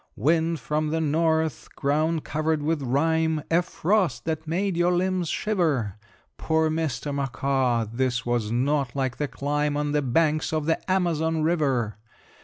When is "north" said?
0.99-1.67